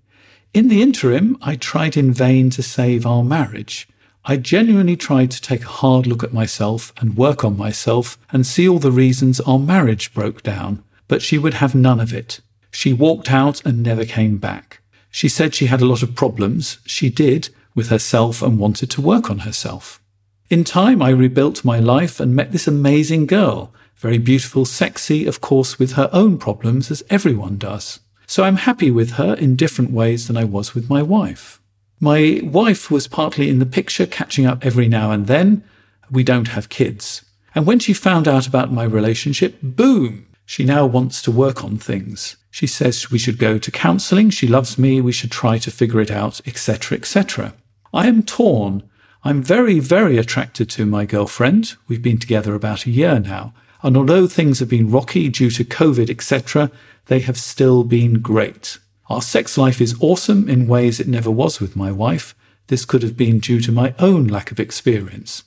[0.54, 3.90] In the interim, I tried in vain to save our marriage.
[4.24, 8.48] I genuinely tried to take a hard look at myself and work on myself and
[8.48, 12.40] see all the reasons our marriage broke down, but she would have none of it.
[12.72, 14.80] She walked out and never came back.
[15.12, 16.78] She said she had a lot of problems.
[16.86, 20.02] She did with herself and wanted to work on herself.
[20.50, 25.42] In time, I rebuilt my life and met this amazing girl very beautiful, sexy, of
[25.42, 28.00] course, with her own problems, as everyone does.
[28.28, 31.62] So I'm happy with her in different ways than I was with my wife.
[32.00, 35.64] My wife was partly in the picture, catching up every now and then.
[36.12, 37.24] We don't have kids.
[37.54, 41.78] And when she found out about my relationship, boom, she now wants to work on
[41.78, 42.36] things.
[42.52, 46.02] She says we should go to counseling, she loves me, we should try to figure
[46.02, 47.54] it out, etc., etc.
[47.94, 48.84] I am torn.
[49.24, 51.76] I'm very, very attracted to my girlfriend.
[51.88, 53.54] We've been together about a year now.
[53.82, 56.72] And although things have been rocky due to COVID, etc.,
[57.08, 58.80] they have still been great.
[59.10, 62.34] Our sex life is awesome in ways it never was with my wife.
[62.68, 65.44] This could have been due to my own lack of experience.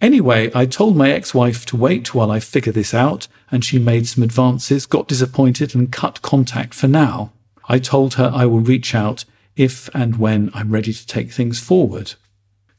[0.00, 3.78] Anyway, I told my ex wife to wait while I figure this out, and she
[3.78, 7.32] made some advances, got disappointed, and cut contact for now.
[7.68, 9.24] I told her I will reach out
[9.56, 12.14] if and when I'm ready to take things forward.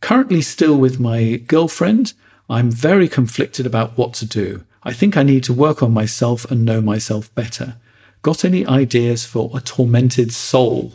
[0.01, 2.13] Currently still with my girlfriend,
[2.49, 4.63] I'm very conflicted about what to do.
[4.85, 7.77] I think I need to work on myself and know myself better.
[8.21, 10.93] Got any ideas for a tormented soul?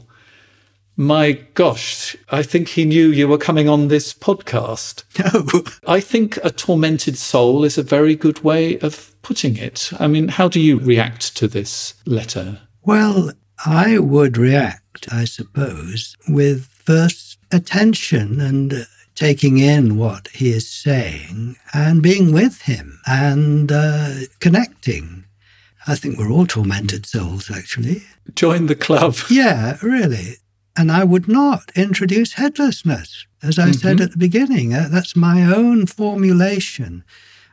[0.96, 5.04] My gosh, I think he knew you were coming on this podcast.
[5.32, 5.64] No.
[5.92, 9.90] I think a tormented soul is a very good way of putting it.
[9.98, 12.60] I mean, how do you react to this letter?
[12.82, 13.32] Well,
[13.64, 18.86] I would react, I suppose, with first attention and
[19.20, 25.26] taking in what he is saying and being with him and uh, connecting.
[25.86, 28.02] I think we're all tormented souls, actually.
[28.34, 29.16] Join the club.
[29.30, 30.36] Yeah, really.
[30.74, 33.72] And I would not introduce headlessness, as I mm-hmm.
[33.72, 34.72] said at the beginning.
[34.72, 37.04] Uh, that's my own formulation.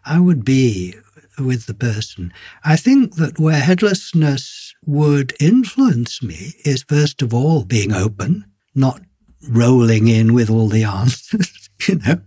[0.05, 0.95] I would be
[1.37, 2.31] with the person.
[2.63, 9.01] I think that where headlessness would influence me is, first of all, being open, not
[9.49, 12.21] rolling in with all the answers, you know.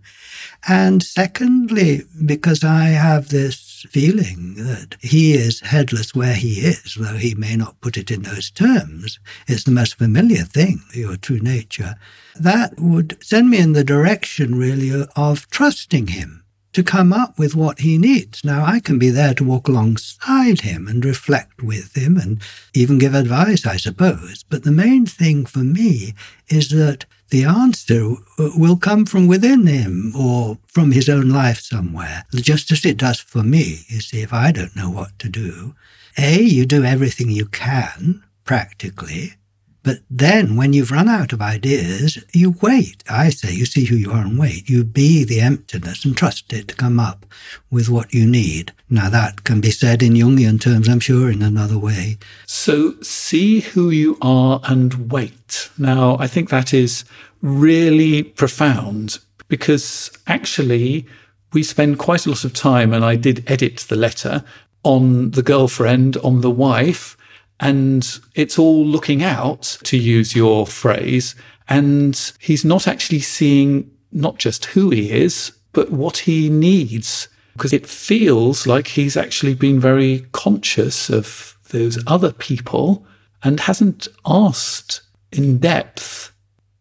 [0.67, 7.17] And secondly, because I have this feeling that he is headless where he is, though
[7.17, 9.19] he may not put it in those terms.
[9.47, 11.95] It's the most familiar thing, your true nature.
[12.39, 16.40] That would send me in the direction, really, of trusting him
[16.73, 18.43] to come up with what he needs.
[18.43, 22.41] Now, I can be there to walk alongside him and reflect with him and
[22.73, 24.43] even give advice, I suppose.
[24.49, 26.13] But the main thing for me
[26.47, 32.25] is that the answer will come from within him or from his own life somewhere,
[32.33, 33.85] just as it does for me.
[33.87, 35.73] You see, if I don't know what to do,
[36.17, 39.35] A, you do everything you can practically,
[39.83, 43.03] but then when you've run out of ideas, you wait.
[43.09, 44.69] I say you see who you are and wait.
[44.69, 47.25] You be the emptiness and trust it to come up
[47.71, 48.73] with what you need.
[48.89, 52.19] Now that can be said in Jungian terms, I'm sure, in another way.
[52.45, 55.69] So see who you are and wait.
[55.77, 57.03] Now, I think that is
[57.41, 59.17] really profound
[59.47, 61.07] because actually
[61.53, 64.43] we spend quite a lot of time, and I did edit the letter
[64.83, 67.17] on the girlfriend, on the wife,
[67.61, 71.35] and it's all looking out, to use your phrase.
[71.69, 77.29] And he's not actually seeing not just who he is, but what he needs.
[77.53, 83.05] Because it feels like he's actually been very conscious of those other people
[83.43, 85.01] and hasn't asked
[85.31, 86.31] in depth,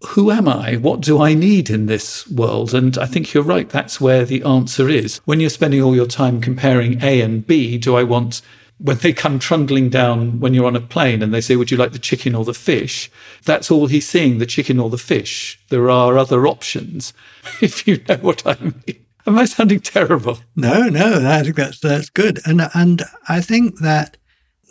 [0.09, 0.77] who am I?
[0.77, 2.73] What do I need in this world?
[2.73, 3.69] And I think you're right.
[3.69, 5.19] That's where the answer is.
[5.27, 8.41] When you're spending all your time comparing A and B, do I want
[8.83, 11.77] when they come trundling down when you're on a plane and they say, Would you
[11.77, 13.11] like the chicken or the fish?
[13.45, 15.61] That's all he's seeing, the chicken or the fish.
[15.69, 17.13] There are other options,
[17.61, 19.05] if you know what I mean.
[19.27, 20.39] Am I sounding terrible?
[20.57, 22.41] No, no, that's that's good.
[22.47, 24.17] And and I think that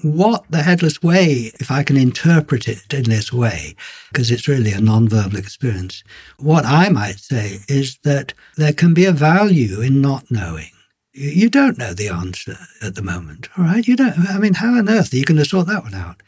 [0.01, 3.75] what the headless way, if I can interpret it in this way,
[4.11, 6.03] because it's really a non-verbal experience,
[6.37, 10.71] what I might say is that there can be a value in not knowing
[11.13, 13.87] you don't know the answer at the moment, all right?
[13.87, 16.21] You don't, I mean, how on earth are you going to sort that one out?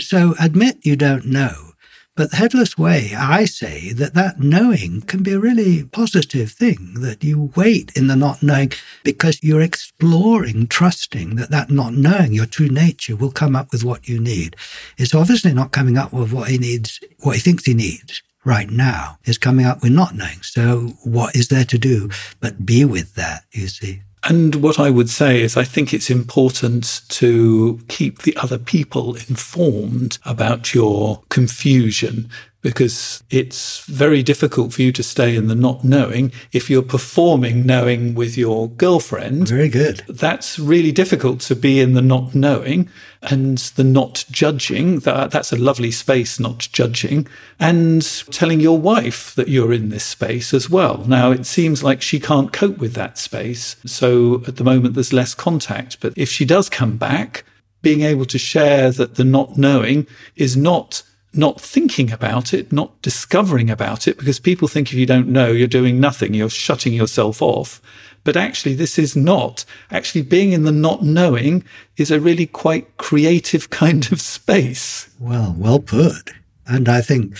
[0.00, 1.72] So admit you don't know.
[2.16, 6.94] But the headless way, I say that that knowing can be a really positive thing,
[7.00, 8.70] that you wait in the not knowing
[9.02, 13.82] because you're exploring, trusting that that not knowing your true nature will come up with
[13.82, 14.54] what you need.
[14.96, 18.70] It's obviously not coming up with what he needs, what he thinks he needs right
[18.70, 19.18] now.
[19.24, 20.42] It's coming up with not knowing.
[20.42, 22.10] So what is there to do
[22.40, 24.02] but be with that, you see?
[24.26, 29.16] And what I would say is, I think it's important to keep the other people
[29.16, 32.30] informed about your confusion
[32.64, 37.66] because it's very difficult for you to stay in the not knowing if you're performing
[37.66, 39.48] knowing with your girlfriend.
[39.48, 40.02] Very good.
[40.08, 42.88] That's really difficult to be in the not knowing
[43.20, 45.00] and the not judging.
[45.00, 47.28] That, that's a lovely space, not judging,
[47.60, 48.02] and
[48.32, 51.04] telling your wife that you're in this space as well.
[51.06, 53.76] Now, it seems like she can't cope with that space.
[53.84, 56.00] So at the moment, there's less contact.
[56.00, 57.44] But if she does come back,
[57.82, 61.02] being able to share that the not knowing is not
[61.36, 65.50] not thinking about it, not discovering about it, because people think if you don't know,
[65.52, 67.80] you're doing nothing, you're shutting yourself off.
[68.24, 69.64] But actually, this is not.
[69.90, 71.62] Actually, being in the not knowing
[71.96, 75.08] is a really quite creative kind of space.
[75.20, 76.32] Well, well put.
[76.66, 77.36] And I think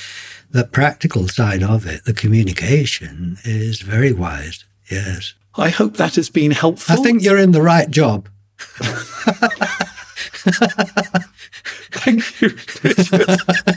[0.51, 4.65] the practical side of it, the communication, is very wise.
[4.91, 5.35] Yes.
[5.57, 6.95] I hope that has been helpful.
[6.95, 8.29] I think you're in the right job.
[11.93, 12.51] Thank you.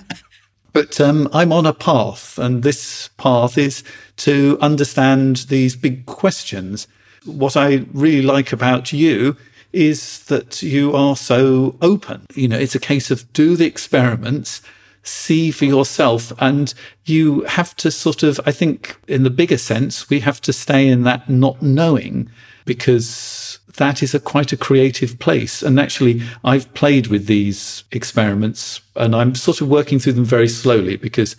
[0.74, 3.84] but um, I'm on a path, and this path is
[4.18, 6.88] to understand these big questions.
[7.26, 9.38] What I really like about you
[9.72, 12.26] is that you are so open.
[12.36, 14.61] You know, it's a case of do the experiments,
[15.03, 16.74] see for yourself, and
[17.05, 20.88] you have to sort of, I think, in the bigger sense, we have to stay
[20.88, 22.30] in that not knowing
[22.65, 23.46] because
[23.78, 25.63] that is a quite a creative place.
[25.63, 30.47] And actually, I've played with these experiments and I'm sort of working through them very
[30.47, 31.36] slowly because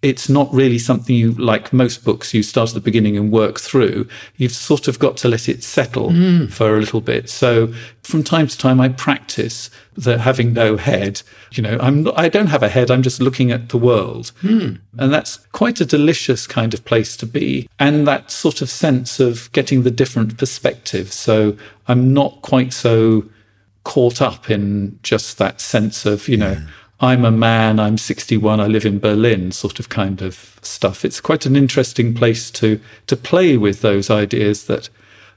[0.00, 3.58] it's not really something you like most books you start at the beginning and work
[3.58, 4.06] through.
[4.36, 6.52] You've sort of got to let it settle mm.
[6.52, 7.28] for a little bit.
[7.28, 7.72] So
[8.02, 11.22] from time to time i practice the having no head.
[11.50, 14.30] You know i'm i don't have a head i'm just looking at the world.
[14.42, 14.78] Mm.
[14.98, 17.68] and that's quite a delicious kind of place to be.
[17.80, 21.14] And that sort of sense of getting the different perspectives.
[21.14, 21.56] So
[21.88, 23.24] i'm not quite so
[23.82, 26.66] caught up in just that sense of you know yeah
[27.00, 31.04] I'm a man, I'm 61, I live in Berlin, sort of kind of stuff.
[31.04, 34.88] It's quite an interesting place to to play with those ideas that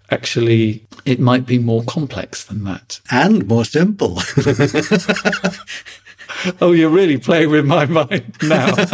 [0.09, 2.99] actually it might be more complex than that.
[3.11, 4.19] And more simple.
[6.61, 8.73] oh, you're really playing with my mind now.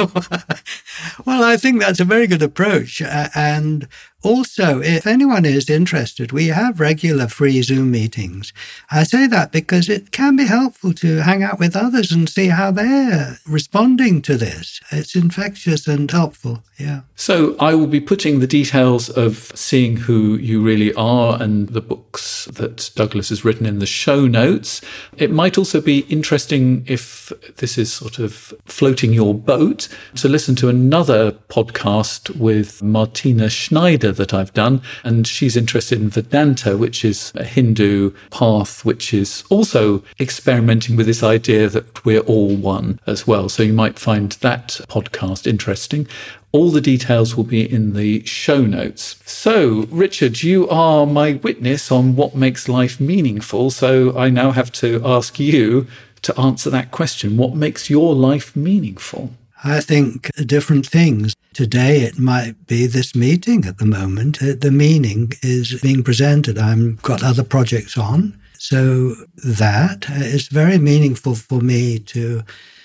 [1.26, 3.02] well, I think that's a very good approach.
[3.02, 3.88] Uh, and
[4.24, 8.52] also, if anyone is interested, we have regular free Zoom meetings.
[8.90, 12.48] I say that because it can be helpful to hang out with others and see
[12.48, 14.82] how they're responding to this.
[14.92, 16.64] It's infectious and helpful.
[16.78, 17.02] Yeah.
[17.16, 21.82] So I will be putting the details of seeing who you really are and the
[21.82, 24.82] books that Douglas has written in the show notes.
[25.16, 30.56] It might also be interesting if this is sort of floating your boat to listen
[30.56, 34.82] to another podcast with Martina Schneider that I've done.
[35.04, 41.06] And she's interested in Vedanta, which is a Hindu path, which is also experimenting with
[41.06, 43.50] this idea that we're all one as well.
[43.50, 46.08] So you might find that podcast interesting.
[46.54, 49.22] All the details will be in the show notes.
[49.26, 53.72] So, Richard, you are my witness on what makes life meaningful.
[53.72, 55.86] So I now have to ask you
[56.22, 57.36] to answer that question.
[57.36, 59.34] What makes your life meaningful?
[59.64, 61.36] I think different things.
[61.54, 64.42] Today it might be this meeting at the moment.
[64.42, 66.58] Uh, the meaning is being presented.
[66.58, 68.40] I've got other projects on.
[68.60, 72.44] So that is very meaningful for me to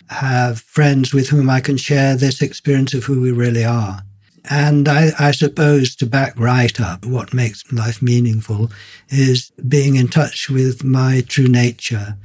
[0.09, 4.03] have friends with whom I can share this experience of who we really are.
[4.51, 8.73] And I, I, suppose to back right up what makes life meaningful
[9.09, 12.17] is being in touch with my true nature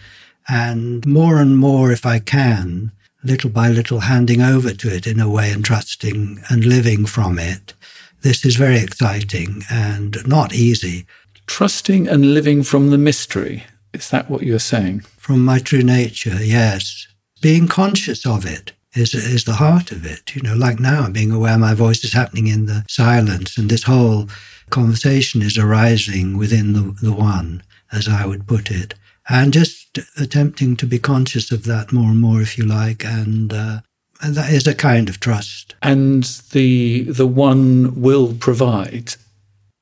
[0.50, 2.92] and more and more, if I can,
[3.24, 7.40] little by little handing over to it in a way and trusting and living from
[7.40, 7.74] it.
[8.22, 11.06] This is very exciting and not easy.
[11.46, 13.64] Trusting and living from the mystery.
[13.94, 15.02] Is that what you're saying?
[15.18, 17.08] From my true nature, yes.
[17.42, 20.36] Being conscious of it is, is the heart of it.
[20.36, 23.84] You know, like now, being aware my voice is happening in the silence, and this
[23.84, 24.28] whole
[24.70, 28.96] conversation is arising within the, the one, as I would put it
[29.30, 29.87] and just
[30.18, 33.80] attempting to be conscious of that more and more, if you like, and, uh,
[34.22, 35.76] and that is a kind of trust.
[35.82, 39.16] And the the one will provide.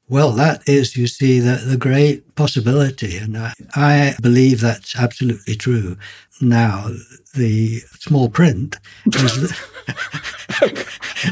[0.07, 5.55] Well, that is, you see, the, the great possibility, and I, I believe that's absolutely
[5.55, 5.97] true.
[6.39, 6.89] Now,
[7.33, 8.77] the small print
[9.07, 9.37] is,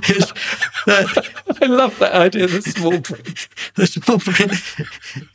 [0.09, 0.33] is
[0.87, 1.29] that
[1.61, 2.47] I love that idea.
[2.47, 3.47] The small print.
[3.75, 4.51] the small print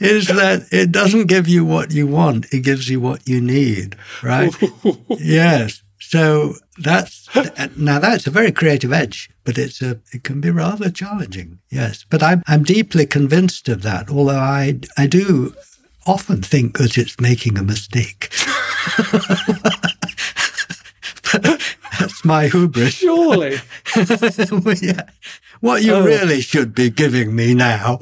[0.01, 3.97] is that it doesn't give you what you want; it gives you what you need.
[4.23, 4.55] Right?
[5.11, 5.83] yes.
[6.09, 7.29] So that's
[7.77, 11.59] now that's a very creative edge, but it's a it can be rather challenging.
[11.69, 14.09] Yes, but I'm I'm deeply convinced of that.
[14.09, 15.55] Although I I do
[16.07, 18.33] often think that it's making a mistake.
[22.01, 22.95] That's my hubris.
[22.95, 23.59] Surely.
[23.95, 25.03] well, yeah.
[25.61, 26.05] What you oh.
[26.05, 27.99] really should be giving me now.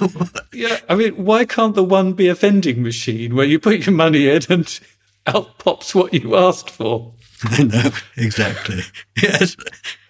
[0.52, 0.80] yeah.
[0.88, 4.28] I mean, why can't the one be a vending machine where you put your money
[4.28, 4.80] in and
[5.28, 7.14] out pops what you asked for?
[7.50, 7.90] I know.
[8.16, 8.82] Exactly.
[9.22, 9.56] Yes.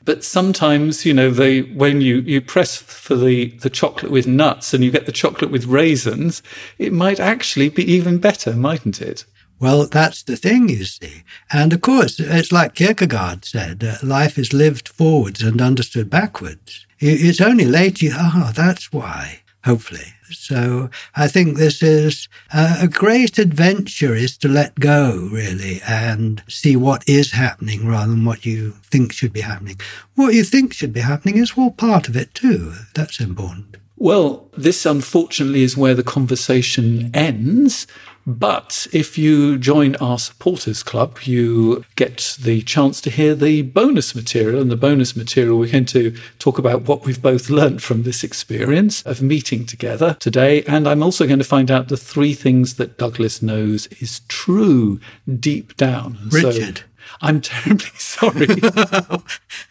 [0.05, 4.75] But sometimes, you know, they when you, you press for the, the chocolate with nuts
[4.75, 6.43] and you get the chocolate with raisins,
[6.79, 9.25] it might actually be even better, mightn't it?
[9.61, 11.23] Well, that's the thing, you see.
[11.53, 16.87] And of course, it's like Kierkegaard said uh, life is lived forwards and understood backwards.
[16.99, 20.14] It's only later, oh, that's why, hopefully.
[20.31, 26.43] So I think this is uh, a great adventure is to let go, really, and
[26.49, 29.79] see what is happening rather than what you think should be happening.
[30.15, 32.75] What you think should be happening is all part of it, too.
[32.95, 33.77] That's important.
[33.97, 37.87] Well, this unfortunately is where the conversation ends.
[38.27, 44.15] But if you join our supporters club, you get the chance to hear the bonus
[44.15, 44.61] material.
[44.61, 48.25] And the bonus material, we're going to talk about what we've both learnt from this
[48.25, 50.63] experience of meeting together today.
[50.65, 55.01] And I'm also going to find out the three things that Douglas knows is true
[55.39, 56.19] deep down.
[56.31, 56.79] Richard.
[56.79, 56.85] So,
[57.21, 58.47] I'm terribly sorry.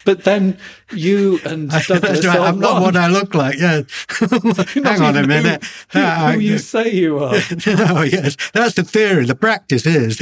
[0.04, 0.58] but then
[0.92, 3.58] you and Douglas right, I'm not what I look like.
[3.58, 3.82] Yeah.
[4.74, 5.64] Hang on a minute.
[5.92, 7.34] Who, who, who you say you are.
[7.66, 8.36] oh, yes.
[8.52, 9.26] That's the theory.
[9.26, 10.20] The practice is.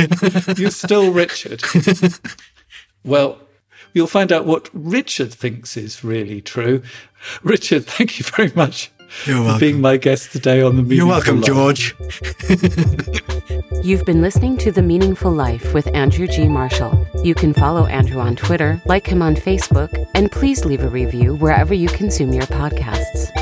[0.58, 1.62] You're still Richard.
[3.04, 3.38] well,
[3.92, 6.82] you'll find out what Richard thinks is really true.
[7.42, 8.90] Richard, thank you very much
[9.26, 9.54] You're welcome.
[9.54, 11.46] for being my guest today on the Meaningful You're welcome, Life.
[11.46, 11.96] George.
[13.84, 16.48] You've been listening to The Meaningful Life with Andrew G.
[16.48, 17.06] Marshall.
[17.24, 21.34] You can follow Andrew on Twitter, like him on Facebook, and please leave a review
[21.34, 23.41] wherever you consume your podcasts.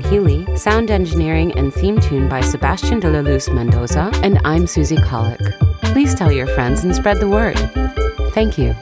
[0.00, 4.96] Healy, sound engineering and theme tune by Sebastian de la Luz Mendoza, and I'm Susie
[4.96, 5.40] Colick.
[5.92, 7.58] Please tell your friends and spread the word.
[8.32, 8.74] Thank you.